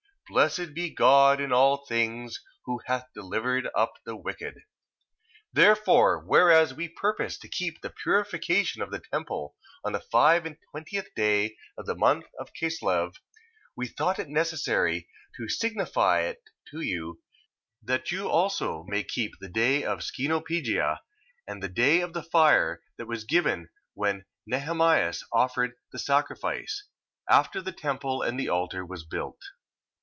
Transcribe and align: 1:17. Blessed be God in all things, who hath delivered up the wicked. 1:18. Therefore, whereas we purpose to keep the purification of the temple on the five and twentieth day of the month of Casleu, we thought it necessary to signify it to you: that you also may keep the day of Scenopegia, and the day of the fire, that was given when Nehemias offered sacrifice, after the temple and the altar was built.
1:17. 0.31 0.37
Blessed 0.37 0.73
be 0.73 0.89
God 0.89 1.41
in 1.41 1.51
all 1.51 1.75
things, 1.75 2.39
who 2.63 2.79
hath 2.85 3.11
delivered 3.13 3.67
up 3.75 3.95
the 4.05 4.15
wicked. 4.15 4.53
1:18. 4.55 4.61
Therefore, 5.51 6.23
whereas 6.25 6.73
we 6.73 6.87
purpose 6.87 7.37
to 7.37 7.49
keep 7.49 7.81
the 7.81 7.89
purification 7.89 8.81
of 8.81 8.91
the 8.91 9.01
temple 9.11 9.57
on 9.83 9.91
the 9.91 9.99
five 9.99 10.45
and 10.45 10.55
twentieth 10.69 11.09
day 11.17 11.57
of 11.77 11.85
the 11.85 11.97
month 11.97 12.27
of 12.39 12.53
Casleu, 12.53 13.11
we 13.75 13.87
thought 13.89 14.19
it 14.19 14.29
necessary 14.29 15.09
to 15.35 15.49
signify 15.49 16.21
it 16.21 16.41
to 16.69 16.79
you: 16.79 17.21
that 17.83 18.13
you 18.13 18.29
also 18.29 18.85
may 18.87 19.03
keep 19.03 19.33
the 19.41 19.49
day 19.49 19.83
of 19.83 19.99
Scenopegia, 19.99 20.99
and 21.45 21.61
the 21.61 21.67
day 21.67 21.99
of 21.99 22.13
the 22.13 22.23
fire, 22.23 22.81
that 22.97 23.05
was 23.05 23.25
given 23.25 23.67
when 23.95 24.23
Nehemias 24.49 25.25
offered 25.33 25.73
sacrifice, 25.97 26.85
after 27.29 27.61
the 27.61 27.73
temple 27.73 28.21
and 28.21 28.39
the 28.39 28.47
altar 28.47 28.85
was 28.85 29.03
built. 29.03 29.39